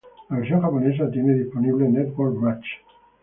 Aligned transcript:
La 0.31 0.37
versión 0.37 0.63
Japonesa 0.63 1.11
tiene 1.11 1.35
disponible 1.35 1.87
Network 1.87 2.35
Match. 2.35 2.65